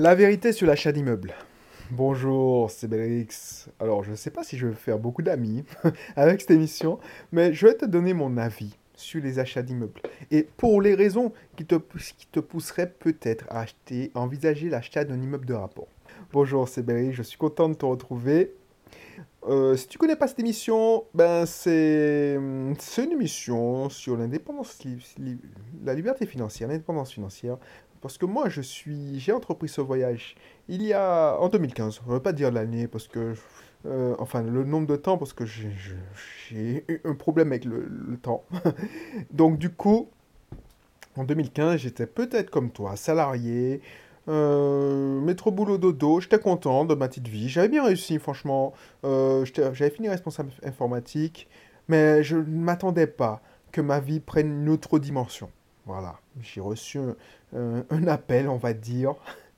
[0.00, 1.34] La vérité sur l'achat d'immeubles.
[1.90, 3.66] Bonjour, c'est Belrix.
[3.80, 5.64] Alors, je ne sais pas si je vais faire beaucoup d'amis
[6.16, 7.00] avec cette émission,
[7.32, 10.00] mais je vais te donner mon avis sur les achats d'immeubles.
[10.30, 11.74] Et pour les raisons qui te,
[12.38, 15.88] pousseraient peut-être à acheter, envisager l'achat d'un immeuble de rapport.
[16.32, 18.52] Bonjour, c'est Belrix, je suis content de te retrouver.
[19.46, 24.78] Euh, si tu connais pas cette émission, ben c'est une émission sur l'indépendance,
[25.84, 27.56] la liberté financière, l'indépendance financière.
[28.00, 30.36] Parce que moi, je suis, j'ai entrepris ce voyage
[30.68, 32.00] il y a en 2015.
[32.04, 33.34] Je ne veux pas dire l'année parce que,
[33.86, 38.44] euh, enfin, le nombre de temps parce que j'ai eu un problème avec le, temps.
[39.32, 40.08] Donc du coup,
[41.16, 43.80] en 2015, j'étais peut-être comme toi, salarié.
[44.28, 49.46] Euh, métro boulot dodo, j'étais content de ma petite vie, j'avais bien réussi franchement, euh,
[49.54, 51.48] j'avais fini responsable informatique,
[51.88, 53.40] mais je ne m'attendais pas
[53.72, 55.50] que ma vie prenne une autre dimension.
[55.86, 56.98] Voilà, j'ai reçu
[57.56, 59.14] un, appel, on va dire,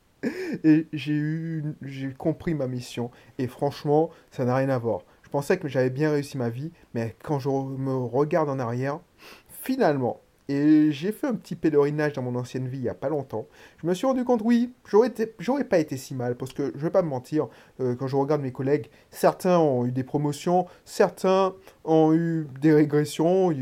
[0.64, 3.10] et j'ai j'ai compris ma mission.
[3.38, 5.00] Et franchement, ça n'a rien à voir.
[5.24, 9.00] Je pensais que j'avais bien réussi ma vie, mais quand je me regarde en arrière,
[9.48, 13.08] finalement, et j'ai fait un petit pèlerinage dans mon ancienne vie il n'y a pas
[13.08, 13.46] longtemps.
[13.80, 16.82] Je me suis rendu compte, oui, j'aurais pas été si mal, parce que je ne
[16.82, 17.46] vais pas me mentir,
[17.78, 22.72] euh, quand je regarde mes collègues, certains ont eu des promotions, certains ont eu des
[22.72, 23.52] régressions,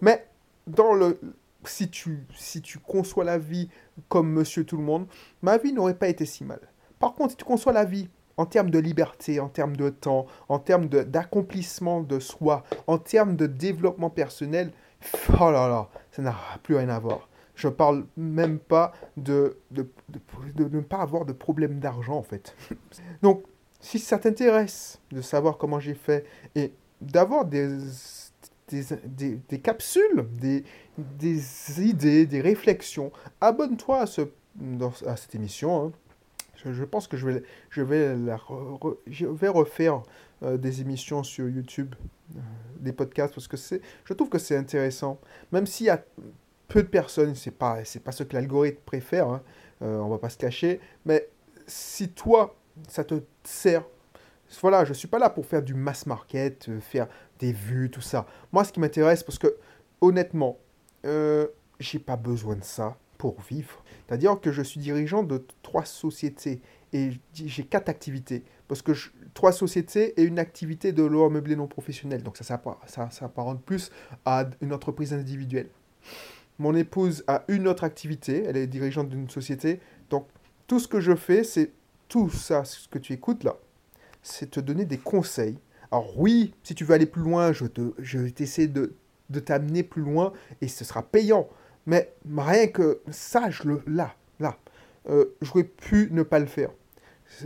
[0.00, 0.26] mais
[0.66, 1.20] dans le,
[1.64, 3.68] si tu, si tu conçois la vie
[4.08, 5.06] comme monsieur tout le monde,
[5.40, 6.60] ma vie n'aurait pas été si mal.
[6.98, 10.26] Par contre, si tu conçois la vie en termes de liberté, en termes de temps,
[10.48, 14.72] en termes d'accomplissement de, soi, en termes de développement personnel,
[15.40, 17.28] oh là là, ça n'a plus rien à voir.
[17.54, 19.88] Je parle même pas de, de,
[20.54, 22.56] de ne pas avoir de problème d'argent en fait.
[23.22, 23.44] Donc,
[23.80, 27.68] si ça t'intéresse de savoir comment j'ai fait et d'avoir des
[28.72, 30.64] des, capsules, des,
[31.78, 33.12] idées, des réflexions.
[33.40, 34.22] Abonne-toi à, ce,
[35.06, 35.86] à cette émission.
[35.86, 35.92] Hein.
[36.64, 38.38] Je, pense que je vais, je vais, la
[39.08, 40.02] je vais refaire
[40.42, 41.94] euh, des émissions sur YouTube,
[42.34, 42.40] euh,
[42.80, 43.56] des podcasts, parce que
[44.04, 45.20] je trouve que c'est intéressant.
[45.52, 46.02] Même s'il y a
[46.68, 49.42] peu de personnes, c'est pas, pas ce que l'algorithme préfère, hein,
[49.82, 51.28] euh, on va pas se cacher, mais
[51.66, 52.56] si toi,
[52.88, 53.84] ça te sert,
[54.60, 57.08] voilà, je suis pas là pour faire du mass market, faire
[57.38, 58.26] des vues, tout ça.
[58.52, 59.56] Moi, ce qui m'intéresse, parce que
[60.00, 60.58] honnêtement,
[61.06, 61.46] euh,
[61.80, 63.82] j'ai pas besoin de ça pour vivre.
[64.06, 66.60] C'est-à-dire que je suis dirigeant de trois sociétés
[66.92, 68.44] et j'ai quatre activités.
[68.72, 68.92] Parce que
[69.34, 72.22] trois sociétés et une activité de l'eau meublé non professionnel.
[72.22, 73.30] Donc ça, ça, ça, ça
[73.66, 73.90] plus
[74.24, 75.68] à une entreprise individuelle.
[76.58, 79.80] Mon épouse a une autre activité, elle est dirigeante d'une société.
[80.08, 80.26] Donc
[80.66, 81.72] tout ce que je fais, c'est
[82.08, 83.56] tout ça, ce que tu écoutes là,
[84.22, 85.58] c'est te donner des conseils
[85.90, 87.66] alors oui, si tu veux aller plus loin, je,
[88.18, 88.94] vais t'essayer de,
[89.28, 91.50] de t'amener plus loin et ce sera payant.
[91.84, 94.56] Mais rien que ça, je le, là, là,
[95.10, 96.70] euh, j'aurais pu ne pas le faire.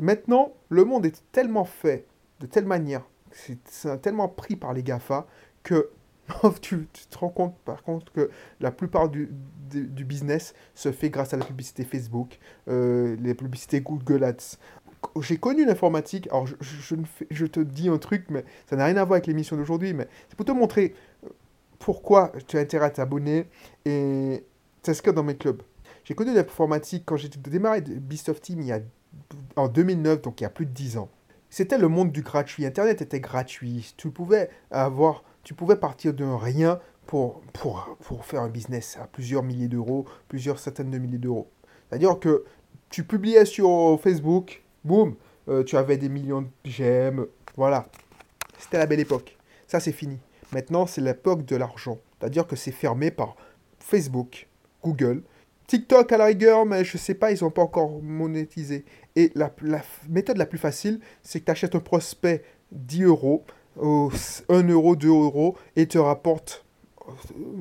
[0.01, 2.07] Maintenant, le monde est tellement fait,
[2.41, 3.03] de telle manière,
[3.33, 3.59] c'est
[4.03, 5.27] tellement pris par les GAFA
[5.63, 5.91] que
[6.61, 8.31] tu, te rends compte par contre que
[8.61, 9.31] la plupart du,
[9.71, 12.39] du, business se fait grâce à la publicité Facebook,
[12.69, 14.59] euh, les publicités Google Ads
[15.21, 16.27] j'ai connu l'informatique.
[16.29, 16.55] Alors, je,
[17.31, 20.09] je, te dis un truc, mais ça n'a rien à voir avec l'émission d'aujourd'hui, mais
[20.29, 20.95] c'est pour te montrer
[21.25, 21.29] euh,
[21.79, 23.47] pourquoi tu as intérêt à t'abonner
[23.85, 24.45] et
[24.83, 25.63] t'inscrire dans mes clubs.
[26.05, 28.81] J'ai connu l'informatique quand j'ai démarré Beast of Team il y a,
[29.57, 31.09] en 2009, donc il y a plus de 10 ans.
[31.51, 32.67] C'était le monde du gratuit.
[32.67, 33.95] Internet était gratuit.
[33.97, 39.07] Tu pouvais avoir, tu pouvais partir de rien pour, pour, pour faire un business à
[39.07, 41.49] plusieurs milliers d'euros, plusieurs centaines de milliers d'euros.
[41.89, 42.45] C'est-à-dire que
[42.91, 45.15] tu publiais sur Facebook, boum,
[45.49, 47.27] euh, tu avais des millions de j'aime.
[47.57, 47.87] Voilà.
[48.59, 49.37] C'était la belle époque.
[49.67, 50.19] Ça, c'est fini.
[50.53, 51.99] Maintenant, c'est l'époque de l'argent.
[52.19, 53.37] C'est-à-dire que c'est fermé par
[53.79, 54.49] Facebook,
[54.83, 55.23] Google,
[55.67, 58.85] TikTok à la rigueur, mais je sais pas, ils n'ont pas encore monétisé.
[59.17, 59.53] Et la,
[60.09, 63.45] méthode la plus facile, c'est que tu achètes un prospect 10 euros,
[63.81, 66.65] 1 euro, 2 euros, et te rapporte,
[67.09, 67.13] euh,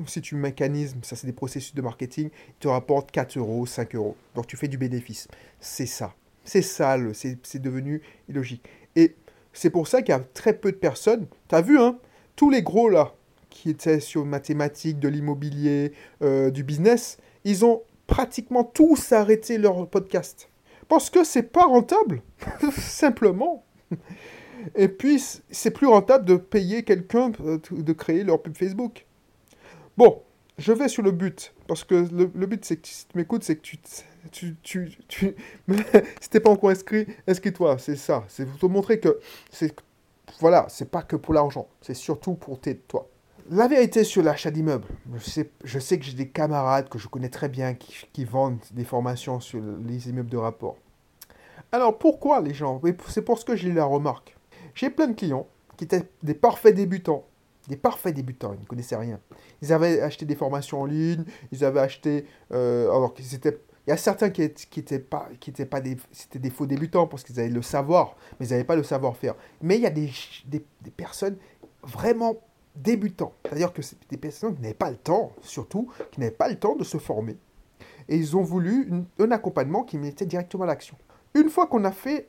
[0.06, 3.94] si tu mécanismes, ça c'est des processus de marketing, il te rapporte 4 euros, 5
[3.94, 4.16] euros.
[4.34, 5.28] Donc tu fais du bénéfice.
[5.60, 6.14] C'est ça.
[6.44, 8.62] C'est sale, c'est devenu illogique.
[8.94, 9.16] Et
[9.52, 11.26] c'est pour ça qu'il y a très peu de personnes.
[11.48, 11.98] Tu as vu, hein,
[12.36, 13.14] tous les gros là,
[13.50, 15.92] qui étaient sur mathématiques, de l'immobilier,
[16.22, 20.48] euh, du business, ils ont pratiquement tous arrêté leur podcast.
[20.88, 22.22] Parce que c'est pas rentable,
[22.72, 23.64] simplement.
[24.74, 29.06] Et puis, c'est plus rentable de payer quelqu'un euh, de créer leur pub Facebook.
[29.96, 30.22] Bon,
[30.58, 31.54] je vais sur le but.
[31.66, 33.78] Parce que le, but, c'est que si tu m'écoutes, c'est que tu
[34.32, 35.34] tu, tu, tu...
[36.20, 38.24] si t'es pas encore inscrit, inscris-toi, c'est ça.
[38.28, 39.20] C'est pour te montrer que
[39.50, 39.74] c'est,
[40.40, 43.08] voilà, c'est pas que pour l'argent, c'est surtout pour t'aider, toi.
[43.50, 44.86] La vérité sur l'achat d'immeubles,
[45.64, 49.40] je sais, que j'ai des camarades que je connais très bien qui, vendent des formations
[49.40, 50.76] sur les immeubles de rapport.
[51.72, 52.80] Alors pourquoi les gens?
[53.08, 54.36] C'est pour ce que j'ai eu la remarque.
[54.74, 55.46] J'ai plein de clients
[55.76, 57.24] qui étaient des parfaits débutants.
[57.68, 59.18] Des parfaits débutants, ils ne connaissaient rien.
[59.60, 62.26] Ils avaient acheté des formations en ligne, ils avaient acheté...
[62.52, 63.60] Euh, alors qu'ils étaient...
[63.86, 67.06] Il y a certains qui n'étaient pas, qui étaient pas des, c'était des faux débutants
[67.06, 69.34] parce qu'ils avaient le savoir, mais ils n'avaient pas le savoir-faire.
[69.62, 71.36] Mais il y a des personnes
[71.84, 72.36] vraiment
[72.76, 76.48] débutants, c'est-à-dire que c'est des personnes qui n'avaient pas le temps, surtout, qui n'avaient pas
[76.48, 77.36] le temps de se former.
[78.08, 80.96] Et ils ont voulu un accompagnement qui mettait directement à l'action.
[81.34, 82.28] Une fois qu'on a fait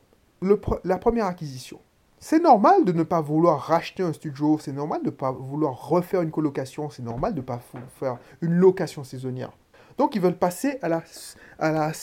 [0.84, 1.80] la première acquisition,
[2.20, 5.88] c'est normal de ne pas vouloir racheter un studio, c'est normal de ne pas vouloir
[5.88, 7.60] refaire une colocation, c'est normal de ne pas
[8.00, 9.52] faire une location saisonnière.
[9.98, 11.98] Donc ils veulent passer à l'étape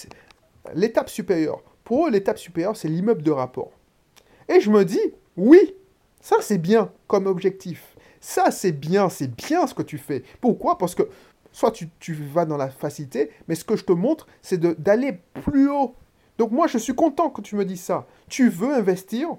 [0.73, 1.61] la, à supérieure.
[1.83, 3.71] Pour eux, l'étape supérieure, c'est l'immeuble de rapport.
[4.47, 5.01] Et je me dis,
[5.35, 5.75] oui,
[6.21, 7.94] ça c'est bien comme objectif.
[8.25, 10.23] Ça c'est bien, c'est bien ce que tu fais.
[10.41, 10.77] Pourquoi?
[10.77, 11.03] Parce que
[11.51, 15.19] soit tu, tu, vas dans la facilité, mais ce que je te montre, c'est d'aller
[15.43, 15.95] plus haut
[16.37, 18.05] donc moi, je suis content que tu me dises ça.
[18.27, 19.29] Tu veux investir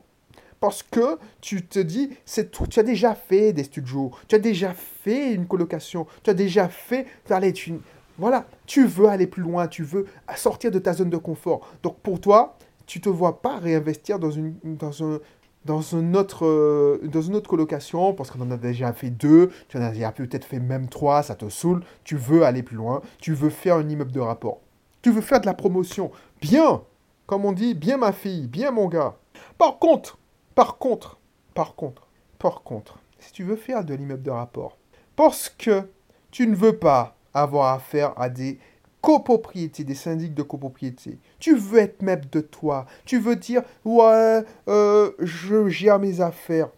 [0.60, 4.72] parce que tu te dis, c'est tu as déjà fait des studios, tu as déjà
[4.72, 7.74] fait une colocation, tu as déjà fait, allez, tu,
[8.16, 11.68] voilà, tu veux aller plus loin, tu veux sortir de ta zone de confort.
[11.82, 12.56] Donc pour toi,
[12.86, 15.20] tu te vois pas réinvestir dans une, dans un,
[15.66, 19.50] dans une autre, euh, dans une autre colocation parce qu'on en a déjà fait deux,
[19.68, 21.82] tu en as peut-être fait même trois, ça te saoule.
[22.04, 24.60] Tu veux aller plus loin, tu veux faire un immeuble de rapport.
[25.02, 26.10] Tu veux faire de la promotion.
[26.40, 26.82] Bien,
[27.26, 29.16] comme on dit, bien ma fille, bien mon gars.
[29.58, 30.18] Par contre,
[30.54, 31.18] par contre,
[31.54, 32.06] par contre,
[32.38, 34.78] par contre, si tu veux faire de l'immeuble de rapport,
[35.16, 35.82] parce que
[36.30, 38.58] tu ne veux pas avoir affaire à des
[39.06, 41.20] copropriétés, des syndics de copropriété.
[41.38, 42.87] Tu veux être maître de toi.
[43.05, 46.70] Tu veux dire, ouais, euh, je gère mes affaires.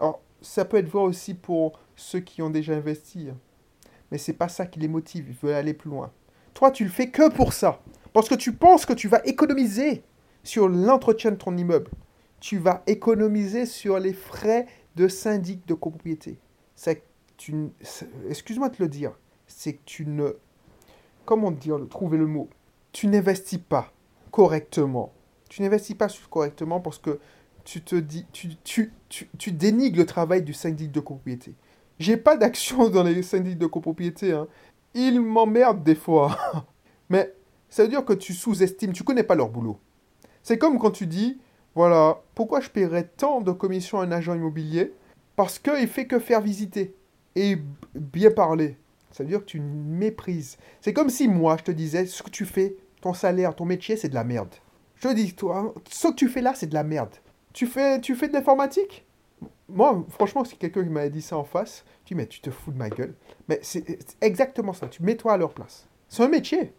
[0.00, 3.28] Alors, ça peut être vrai aussi pour ceux qui ont déjà investi.
[3.30, 3.36] Hein.
[4.10, 5.26] Mais c'est pas ça qui les motive.
[5.28, 6.10] Ils veulent aller plus loin.
[6.54, 7.80] Toi, tu le fais que pour ça.
[8.12, 10.02] Parce que tu penses que tu vas économiser
[10.42, 11.92] sur l'entretien de ton immeuble.
[12.40, 14.66] Tu vas économiser sur les frais
[14.96, 16.40] de syndic de copropriété.
[16.74, 17.04] C'est
[18.28, 19.12] excuse-moi de le dire,
[19.46, 20.32] c'est que tu ne,
[21.26, 22.48] comment dire, trouver le mot,
[22.92, 23.92] tu n'investis pas
[24.30, 25.12] correctement.
[25.50, 27.20] Tu n'investis pas correctement parce que
[27.64, 31.54] tu te dis, tu, tu, dénigres le travail du syndic de copropriété.
[31.98, 34.32] J'ai pas d'action dans les syndics de copropriété.
[34.32, 34.46] Hein.
[34.94, 36.38] Ils m'emmerdent des fois.
[37.10, 37.34] Mais
[37.68, 39.78] ça veut dire que tu sous-estimes, tu connais pas leur boulot.
[40.42, 41.40] C'est comme quand tu dis,
[41.74, 44.94] voilà, pourquoi je paierais tant de commissions à un agent immobilier
[45.34, 46.94] Parce qu'il fait que faire visiter
[47.34, 47.58] et
[47.94, 48.78] bien parler.
[49.16, 50.58] Ça veut dire que tu méprises.
[50.82, 53.96] C'est comme si moi, je te disais, ce que tu fais, ton salaire, ton métier,
[53.96, 54.54] c'est de la merde.
[54.96, 57.14] Je te dis, toi, ce que tu fais là, c'est de la merde.
[57.54, 59.06] Tu fais, tu fais de l'informatique?
[59.70, 62.72] Moi, franchement, si quelqu'un m'avait dit ça en face, tu dis, mais tu te fous
[62.72, 63.14] de ma gueule.
[63.48, 64.86] Mais c'est exactement ça.
[64.86, 65.88] Tu mets-toi à leur place.
[66.10, 66.74] C'est un métier.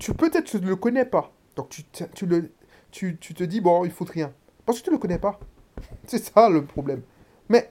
[0.00, 1.32] Tu, peut-être tu ne le connais pas.
[1.54, 2.50] Donc tu, tu, le,
[2.90, 4.32] tu, tu te dis, bon, il faut rien.
[4.66, 5.38] Parce que tu ne le connais pas.
[6.08, 7.02] C'est ça le problème.
[7.48, 7.70] Mais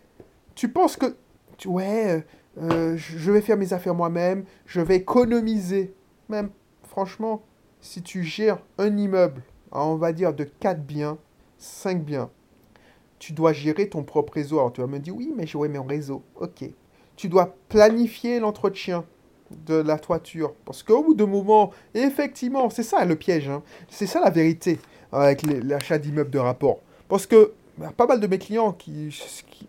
[0.55, 1.17] tu penses que,
[1.57, 2.21] tu, ouais, euh,
[2.59, 5.93] je vais faire mes affaires moi-même, je vais économiser.
[6.29, 6.49] Même,
[6.83, 7.43] franchement,
[7.79, 11.17] si tu gères un immeuble, on va dire de 4 biens,
[11.57, 12.29] 5 biens,
[13.19, 14.59] tu dois gérer ton propre réseau.
[14.59, 16.23] Alors tu vas me dire, oui, mais j'aurai mon réseau.
[16.35, 16.65] Ok.
[17.15, 19.05] Tu dois planifier l'entretien
[19.65, 20.53] de la toiture.
[20.65, 23.49] Parce qu'au bout d'un moment, effectivement, c'est ça le piège.
[23.49, 23.63] Hein.
[23.89, 24.79] C'est ça la vérité
[25.11, 26.79] avec l'achat d'immeubles de rapport.
[27.07, 29.17] Parce que bah, pas mal de mes clients, qui,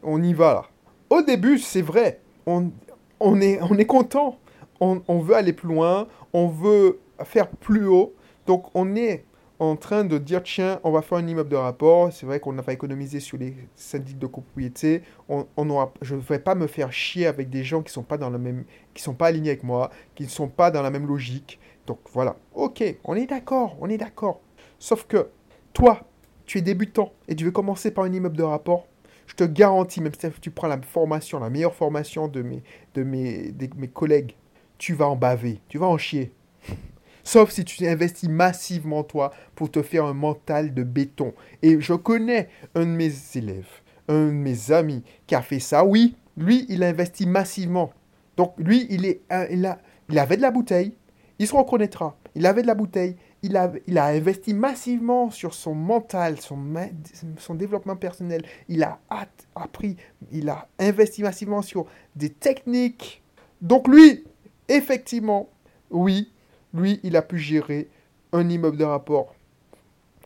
[0.03, 0.65] on y va là.
[1.11, 2.73] Au début, c'est vrai, on,
[3.21, 4.39] on, est, on est content.
[4.81, 8.15] On, on veut aller plus loin, on veut faire plus haut.
[8.47, 9.25] Donc on est
[9.59, 12.13] en train de dire tiens, on va faire un immeuble de rapport.
[12.13, 15.03] C'est vrai qu'on n'a pas économisé sur les syndics de copropriété.
[15.29, 18.05] On, on aura, je ne vais pas me faire chier avec des gens qui sont
[18.05, 18.65] pas dans le même,
[18.95, 21.59] qui sont pas alignés avec moi, qui ne sont pas dans la même logique.
[21.87, 24.41] Donc voilà, ok, on est d'accord, on est d'accord.
[24.79, 25.29] Sauf que
[25.73, 26.03] toi,
[26.47, 28.87] tu es débutant et tu veux commencer par un immeuble de rapport.
[29.29, 32.63] Je te garantis, même si tu prends la formation, la meilleure formation de mes,
[32.95, 34.35] de mes, de mes collègues,
[34.79, 36.33] tu vas en baver, tu vas en chier.
[37.25, 41.35] Sauf si tu investis massivement toi pour te faire un mental de béton.
[41.61, 43.69] Et je connais un de mes élèves,
[44.09, 45.85] un de mes amis qui a fait ça.
[45.85, 47.93] Oui, lui, il a investi massivement.
[48.39, 49.21] Donc lui, il, est,
[49.51, 50.95] il, a, il avait de la bouteille.
[51.39, 52.17] Il se reconnaîtra.
[52.35, 53.17] Il avait de la bouteille.
[53.43, 53.71] Il a,
[54.07, 56.59] investi massivement sur son mental, son,
[57.39, 58.43] son développement personnel.
[58.69, 58.99] Il a
[59.55, 59.97] appris,
[60.33, 63.23] il a investi massivement sur des techniques.
[63.61, 64.25] Donc lui,
[64.69, 65.49] effectivement,
[65.91, 66.33] oui,
[66.75, 67.89] lui, il a pu gérer
[68.33, 69.35] un immeuble de rapport.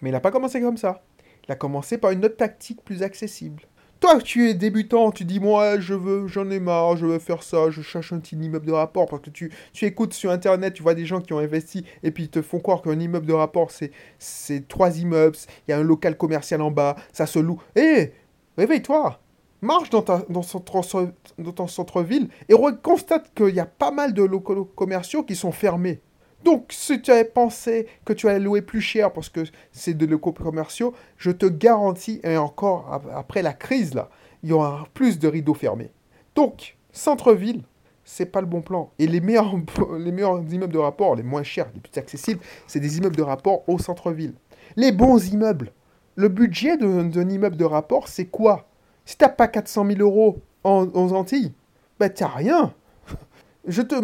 [0.00, 1.02] Mais il n'a pas commencé comme ça.
[1.46, 3.62] Il a commencé par une autre tactique plus accessible.
[4.02, 7.44] Toi, tu es débutant, tu dis, moi, je veux, j'en ai marre, je veux faire
[7.44, 10.82] ça, je cherche un petit immeuble de rapport, parce que tu, écoutes sur Internet, tu
[10.82, 13.32] vois des gens qui ont investi, et puis ils te font croire qu'un immeuble de
[13.32, 15.36] rapport, c'est, trois immeubles,
[15.68, 17.62] il y a un local commercial en bas, ça se loue.
[17.76, 18.12] Hé,
[18.58, 19.20] réveille-toi
[19.60, 24.64] Marche dans, ta, dans ton centre-ville et constate qu'il y a pas mal de locaux
[24.64, 26.00] commerciaux qui sont fermés.
[26.44, 30.06] Donc, si tu avais pensé que tu allais louer plus cher parce que c'est de
[30.06, 34.08] locaux commerciaux, je te garantis, et encore après la crise, là,
[34.42, 35.92] il y aura plus de rideaux fermés.
[36.34, 37.62] Donc, centre-ville,
[38.04, 38.90] c'est pas le bon plan.
[38.98, 39.54] Et les meilleurs,
[39.98, 43.22] les meilleurs immeubles de rapport, les moins chers, les plus accessibles, c'est des immeubles de
[43.22, 44.34] rapport au centre-ville.
[44.76, 45.72] Les bons immeubles.
[46.14, 48.68] Le budget d'un immeuble de rapport, c'est quoi?
[49.04, 51.52] Si t'as pas 400 000 euros en, Antilles,
[51.98, 52.74] ben t'as rien.
[53.66, 53.94] Je te...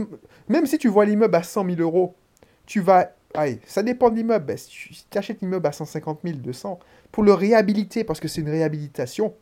[0.49, 2.15] Même si tu vois l'immeuble à 100 000 euros,
[2.69, 3.13] tu vas.
[3.35, 4.57] Allez, ça dépend de l'immeuble.
[4.59, 6.79] Si tu achètes l'immeuble à 150 000, 200,
[7.11, 9.35] pour le réhabiliter, parce que c'est une réhabilitation,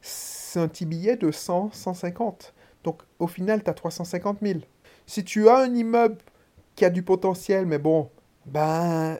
[0.00, 2.52] c'est un petit billet de 100, 150.
[2.84, 4.60] Donc au final, tu as 350 000.
[5.06, 6.18] Si tu as un immeuble
[6.74, 8.10] qui a du potentiel, mais bon,
[8.46, 9.18] ben.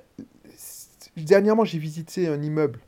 [1.16, 2.80] Dernièrement, j'ai visité un immeuble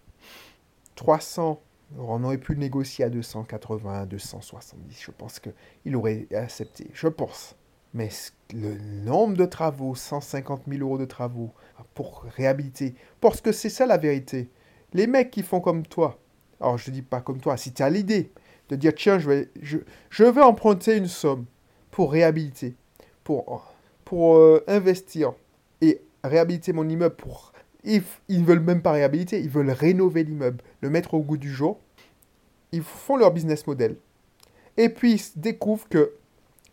[0.96, 1.61] 300.
[1.99, 5.02] On aurait pu le négocier à 280, 270.
[5.02, 6.90] Je pense qu'il aurait accepté.
[6.94, 7.54] Je pense.
[7.94, 8.08] Mais
[8.52, 11.52] le nombre de travaux, 150 000 euros de travaux
[11.94, 14.49] pour réhabiliter, parce que c'est ça la vérité.
[14.92, 16.18] Les mecs qui font comme toi,
[16.61, 18.30] alors je ne dis pas comme toi, si tu as l'idée
[18.68, 19.78] de dire tiens, je vais, je,
[20.11, 21.47] je vais emprunter une somme
[21.90, 22.75] pour réhabiliter,
[23.25, 23.73] pour,
[24.04, 25.32] pour euh, investir
[25.80, 27.52] et réhabiliter mon immeuble pour...
[27.85, 31.50] Ils ne veulent même pas réhabiliter, ils veulent rénover l'immeuble, le mettre au goût du
[31.50, 31.80] jour.
[32.71, 33.97] Ils font leur business model.
[34.76, 36.12] Et puis ils découvrent que,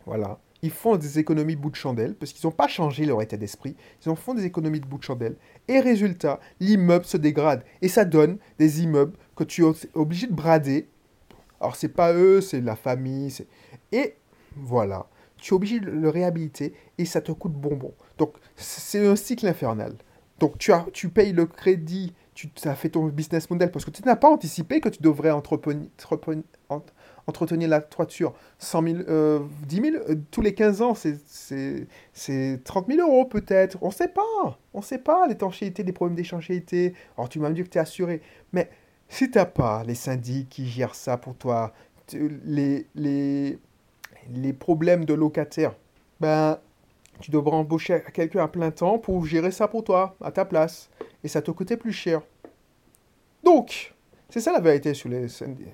[0.06, 3.38] voilà, ils font des économies bout de chandelle, parce qu'ils n'ont pas changé leur état
[3.38, 5.38] d'esprit, ils ont font des économies de bout de chandelle,
[5.68, 10.34] et résultat, l'immeuble se dégrade, et ça donne des immeubles que tu es obligé de
[10.34, 10.90] brader.
[11.62, 13.34] Alors c'est pas eux, c'est la famille,
[13.92, 14.16] et
[14.56, 17.94] voilà, tu es obligé de le réhabiliter, et ça te coûte bonbon.
[18.18, 19.96] Donc c'est un cycle infernal.
[20.40, 23.92] Donc tu, as, tu payes le crédit, tu as fait ton business model, parce que
[23.92, 25.86] tu n'as pas anticipé que tu devrais entreprendre,
[27.30, 28.98] entretenir la toiture 100 000,
[29.68, 33.78] 10 000, tous les 15 ans, c'est 30 000 euros peut-être.
[33.82, 34.58] On ne sait pas.
[34.74, 36.94] On ne sait pas l'étanchéité, les problèmes d'étanchéité.
[37.18, 38.22] Alors tu m'as dit que tu es assuré.
[38.52, 38.70] Mais
[39.08, 41.74] si tu n'as pas les syndics qui gèrent ça pour toi,
[42.14, 43.60] les, les,
[44.32, 45.76] les problèmes de locataires,
[46.20, 46.58] ben,
[47.22, 50.90] tu devras embaucher quelqu'un à plein temps pour gérer ça pour toi, à ta place.
[51.24, 52.22] Et ça te coûtait plus cher.
[53.44, 53.94] Donc,
[54.30, 55.68] c'est ça la vérité sur les syndics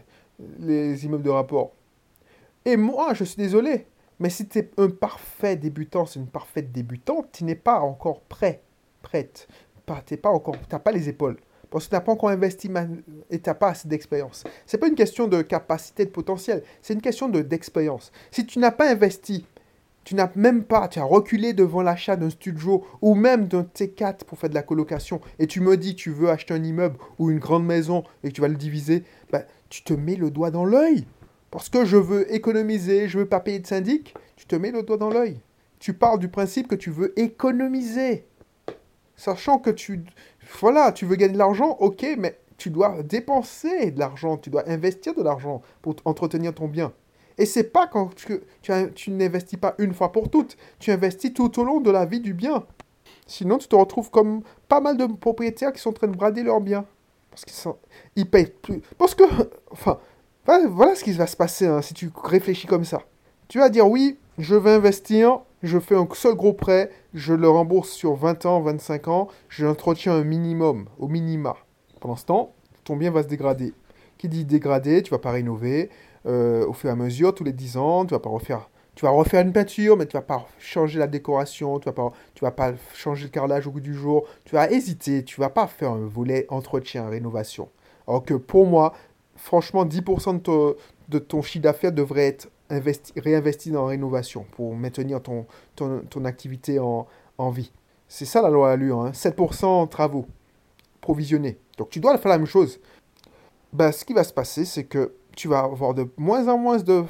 [0.60, 1.74] les immeubles de rapport.
[2.66, 3.88] Et moi, je suis désolé,
[4.20, 8.22] mais si tu es un parfait débutant, c'est une parfaite débutante, tu n'es pas encore
[8.22, 8.62] prêt,
[9.02, 9.48] prête.
[10.08, 11.38] Tu pas encore, n'as pas les épaules.
[11.70, 12.72] Parce que tu n'as pas encore investi
[13.30, 14.44] et tu n'as pas assez d'expérience.
[14.66, 18.12] Ce n'est pas une question de capacité, de potentiel, c'est une question d'expérience.
[18.32, 19.46] si tu n'as pas investi,
[20.06, 24.24] tu n'as même pas, tu as reculé devant l'achat d'un studio ou même d'un T4
[24.26, 27.32] pour faire de la colocation et tu me dis tu veux acheter un immeuble ou
[27.32, 30.52] une grande maison et que tu vas le diviser, bah, tu te mets le doigt
[30.52, 31.06] dans l'œil.
[31.50, 34.84] Parce que je veux économiser, je veux pas payer de syndic, tu te mets le
[34.84, 35.40] doigt dans l'œil.
[35.80, 38.28] Tu parles du principe que tu veux économiser.
[39.16, 40.04] Sachant que tu...
[40.60, 44.70] Voilà, tu veux gagner de l'argent, ok, mais tu dois dépenser de l'argent, tu dois
[44.70, 46.94] investir de l'argent pour entretenir ton bien.
[47.38, 51.34] Et c'est pas quand tu, tu, tu n'investis pas une fois pour toutes, tu investis
[51.34, 52.66] tout au long de la vie du bien.
[53.28, 56.44] Sinon, tu te retrouves comme pas mal de propriétaires qui sont en train de brader
[56.44, 56.86] leur bien.
[57.32, 57.78] Parce qu'ils sont,
[58.16, 58.82] ils payent plus.
[58.98, 59.24] Parce que,
[59.72, 60.00] enfin,
[60.46, 63.02] voilà ce qui va se passer hein, si tu réfléchis comme ça.
[63.48, 67.50] Tu vas dire oui, je vais investir, je fais un seul gros prêt, je le
[67.50, 71.58] rembourse sur 20 ans, 25 ans, j'entretiens un minimum, au minima.
[72.00, 73.74] Pendant ce temps, ton bien va se dégrader.
[74.18, 75.90] Qui dit dégrader, tu vas pas rénover
[76.26, 79.04] euh, au fur et à mesure, tous les 10 ans, tu vas pas refaire tu
[79.04, 82.44] vas refaire une peinture, mais tu vas pas changer la décoration, tu vas pas, tu
[82.44, 85.68] vas pas changer le carrelage au bout du jour, tu vas hésiter, tu vas pas
[85.68, 87.70] faire un volet entretien, rénovation.
[88.08, 88.94] Alors que pour moi,
[89.36, 90.78] franchement, 10% de,
[91.10, 96.26] de, ton chiffre d'affaires devrait être investi, réinvesti dans la rénovation pour maintenir ton, ton,
[96.26, 97.06] activité en,
[97.38, 97.72] en vie.
[98.08, 99.12] C'est ça la loi Allure, hein.
[99.12, 100.26] 7% en travaux
[101.02, 101.58] provisionnés.
[101.78, 102.80] Donc tu dois faire la même chose.
[103.74, 106.78] Ben, ce qui va se passer, c'est que tu vas avoir de moins en moins
[106.78, 107.04] de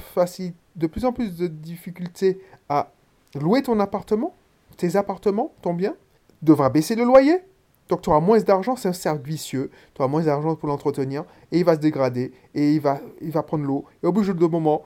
[0.76, 2.92] de plus en plus de difficultés à
[3.40, 4.36] louer ton appartement,
[4.78, 5.96] tes appartements, ton bien,
[6.42, 7.40] devra baisser le loyer.
[7.88, 11.24] Donc tu auras moins d'argent, c'est un cercle vicieux, tu auras moins d'argent pour l'entretenir,
[11.52, 13.00] et il va se dégrader, et il va,
[13.44, 13.86] prendre l'eau.
[14.02, 14.84] Et au bout de moment,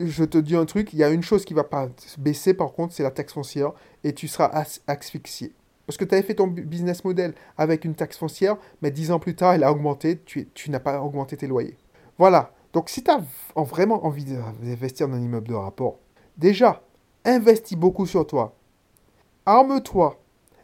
[0.00, 1.88] je te dis un truc, il y a une chose qui va pas
[2.18, 4.50] baisser par contre, c'est la taxe foncière, et tu seras
[4.88, 5.52] asphyxié.
[5.86, 9.20] Parce que tu avais fait ton business model avec une taxe foncière, mais dix ans
[9.20, 11.76] plus tard, elle a augmenté, tu n'as pas augmenté tes loyers.
[12.20, 12.52] Voilà.
[12.74, 13.22] Donc, si tu as
[13.56, 15.96] vraiment envie d'investir dans un immeuble de rapport,
[16.36, 16.82] déjà,
[17.24, 18.54] investis beaucoup sur toi.
[19.46, 20.20] Arme-toi.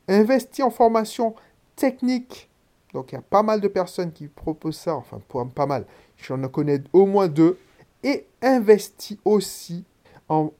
[0.07, 1.35] Investis en formation
[1.75, 2.51] technique.
[2.93, 4.97] Donc, il y a pas mal de personnes qui proposent ça.
[4.97, 5.87] Enfin, pas mal.
[6.19, 7.59] J'en connais au moins deux.
[8.05, 9.87] Et investis aussi
[10.29, 10.51] en,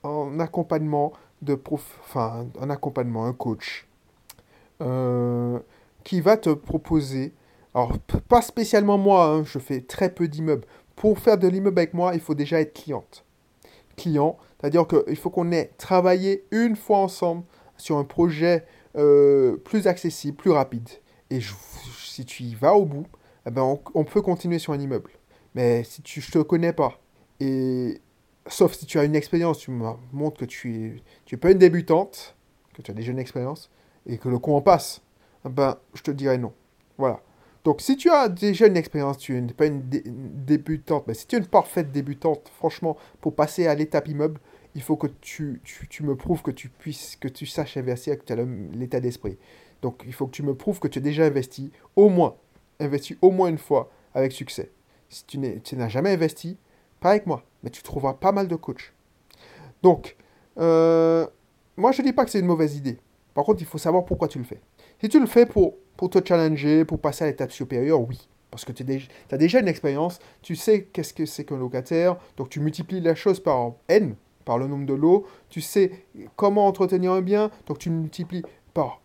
[0.41, 1.13] accompagnement
[1.43, 3.87] de prof, enfin, un accompagnement, un coach,
[4.81, 5.59] euh,
[6.05, 7.35] qui va te proposer,
[7.75, 7.93] alors
[8.29, 10.67] pas spécialement moi, hein, je fais très peu d'immeubles.
[10.97, 13.25] Pour faire de l'immeuble avec moi, il faut déjà être cliente.
[13.97, 17.45] Client, c'est-à-dire qu'il faut qu'on ait travaillé une fois ensemble
[17.77, 18.65] sur un projet
[18.97, 20.89] euh, plus accessible, plus rapide.
[21.31, 21.41] Et
[21.99, 23.07] si tu y vas au bout,
[23.47, 25.11] eh ben on, peut continuer sur un immeuble.
[25.55, 27.01] Mais si tu, je ne te connais pas,
[27.41, 28.01] et
[28.47, 31.51] sauf si tu as une expérience, tu me montres que tu es, tu es pas
[31.51, 32.37] une débutante,
[32.75, 33.71] que tu as déjà une expérience,
[34.07, 35.03] et que le coup en passe,
[35.45, 36.53] ben, je te dirais non.
[36.99, 37.21] Voilà.
[37.67, 41.35] Donc, si tu as déjà une expérience, tu n'es pas une, débutante, mais si tu
[41.35, 44.39] es une parfaite débutante, franchement, pour passer à l'étape immeuble,
[44.77, 45.61] il faut que tu,
[46.03, 48.37] me prouves que tu puisses, que tu saches investir, que tu as
[48.73, 49.37] l'état d'esprit.
[49.83, 52.37] Donc, il faut que tu me prouves que tu as déjà investi, au moins,
[52.79, 54.71] investi au moins une fois avec succès.
[55.09, 56.59] Si tu n'as jamais investi,
[57.01, 58.93] pas avec moi, mais tu trouveras pas mal de coachs.
[59.83, 60.15] Donc,
[60.59, 61.27] euh,
[61.77, 63.01] moi je ne dis pas que c'est une mauvaise idée.
[63.35, 64.61] Par contre, il faut savoir pourquoi tu le fais.
[65.01, 68.29] Si tu le fais pour, pour te challenger, pour passer à l'étape supérieure, oui.
[68.51, 68.85] Parce que tu
[69.31, 73.15] as déjà une expérience, tu sais qu'est-ce que c'est qu'un locataire, donc tu multiplies la
[73.15, 74.15] chose par n,
[74.47, 79.03] par le nombre de lots, tu sais comment entretenir un bien, donc tu multiplies par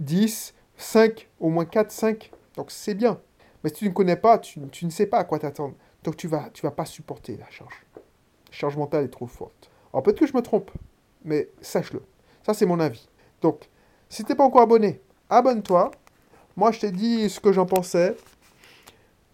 [0.00, 3.20] 10, 5, au moins 4, 5, donc c'est bien.
[3.62, 5.74] Mais si tu ne connais pas, tu, ne sais pas à quoi t'attendre.
[6.02, 7.84] Donc tu vas, tu vas pas supporter la charge.
[7.94, 8.02] La
[8.50, 9.70] charge mentale est trop forte.
[9.92, 10.70] Alors peut-être que je me trompe,
[11.24, 12.02] mais sache-le.
[12.44, 13.08] Ça c'est mon avis.
[13.42, 13.68] Donc,
[14.08, 15.90] si t'es pas encore abonné, abonne-toi.
[16.56, 18.16] Moi je t'ai dit ce que j'en pensais.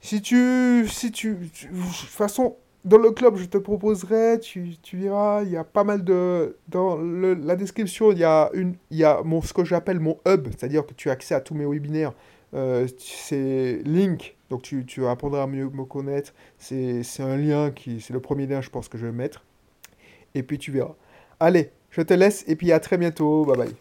[0.00, 4.98] Si tu, si tu, de toute façon, dans le club, je te proposerai, tu, tu
[4.98, 6.58] verras, il y a pas mal de...
[6.68, 10.18] Dans la description, il y a, une, il y a mon, ce que j'appelle mon
[10.28, 12.12] hub, c'est-à-dire que tu as accès à tous mes webinaires.
[12.52, 16.34] Euh, c'est Link, donc tu, tu apprendras à mieux me connaître.
[16.58, 19.44] C'est un lien qui, c'est le premier lien, je pense que je vais mettre.
[20.34, 20.94] Et puis tu verras.
[21.40, 23.44] Allez, je te laisse et puis à très bientôt.
[23.46, 23.74] Bye bye.